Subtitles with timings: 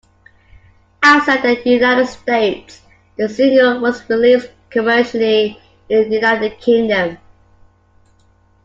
[1.03, 2.81] Outside the United States,
[3.17, 7.19] the single was released commercially in the United Kingdom.